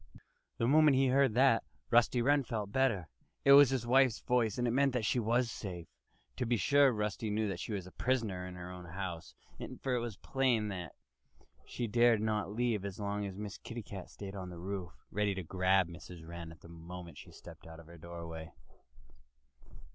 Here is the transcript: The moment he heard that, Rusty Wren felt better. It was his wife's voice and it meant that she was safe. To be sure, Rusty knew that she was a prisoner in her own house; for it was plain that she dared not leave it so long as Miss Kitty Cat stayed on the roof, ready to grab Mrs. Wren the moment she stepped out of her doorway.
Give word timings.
The 0.57 0.67
moment 0.67 0.97
he 0.97 1.09
heard 1.09 1.35
that, 1.35 1.63
Rusty 1.91 2.23
Wren 2.23 2.43
felt 2.43 2.71
better. 2.71 3.07
It 3.45 3.51
was 3.51 3.69
his 3.69 3.85
wife's 3.85 4.19
voice 4.19 4.57
and 4.57 4.67
it 4.67 4.71
meant 4.73 4.93
that 4.93 5.05
she 5.05 5.19
was 5.19 5.51
safe. 5.51 5.85
To 6.37 6.47
be 6.47 6.57
sure, 6.57 6.91
Rusty 6.91 7.29
knew 7.29 7.47
that 7.49 7.59
she 7.59 7.71
was 7.71 7.85
a 7.85 7.91
prisoner 7.91 8.47
in 8.47 8.55
her 8.55 8.71
own 8.71 8.85
house; 8.85 9.35
for 9.83 9.93
it 9.93 9.99
was 9.99 10.17
plain 10.17 10.69
that 10.69 10.93
she 11.67 11.85
dared 11.85 12.19
not 12.19 12.51
leave 12.51 12.83
it 12.83 12.95
so 12.95 13.03
long 13.03 13.27
as 13.27 13.37
Miss 13.37 13.59
Kitty 13.59 13.83
Cat 13.83 14.09
stayed 14.09 14.33
on 14.35 14.49
the 14.49 14.57
roof, 14.57 14.91
ready 15.11 15.35
to 15.35 15.43
grab 15.43 15.87
Mrs. 15.87 16.27
Wren 16.27 16.51
the 16.59 16.67
moment 16.67 17.19
she 17.19 17.29
stepped 17.31 17.67
out 17.67 17.79
of 17.79 17.85
her 17.85 17.99
doorway. 17.99 18.51